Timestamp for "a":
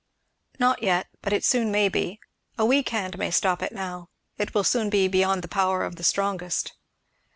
2.57-2.65